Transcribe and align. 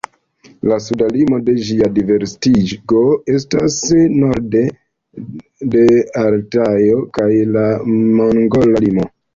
La 0.69 0.77
suda 0.85 1.09
limo 1.17 1.37
de 1.49 1.53
ĝia 1.67 1.89
disvastigo 1.97 3.03
estas 3.35 3.77
norde 4.25 4.65
de 5.77 5.87
Altajo 6.25 7.07
kaj 7.21 7.33
la 7.57 7.69
mongola 8.19 8.87
limo. 8.89 9.11